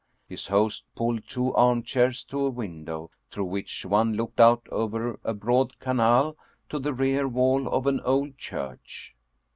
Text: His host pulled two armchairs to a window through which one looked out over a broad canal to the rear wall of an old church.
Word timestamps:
His 0.27 0.47
host 0.47 0.87
pulled 0.95 1.27
two 1.29 1.53
armchairs 1.53 2.23
to 2.23 2.47
a 2.47 2.49
window 2.49 3.11
through 3.29 3.45
which 3.45 3.85
one 3.85 4.13
looked 4.15 4.39
out 4.39 4.67
over 4.71 5.19
a 5.23 5.35
broad 5.35 5.77
canal 5.77 6.35
to 6.69 6.79
the 6.79 6.91
rear 6.91 7.27
wall 7.27 7.67
of 7.67 7.85
an 7.85 7.99
old 8.01 8.35
church. 8.35 9.15